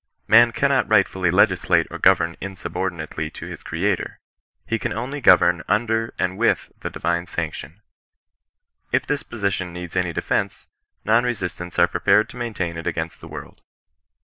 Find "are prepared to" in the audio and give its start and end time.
11.77-12.37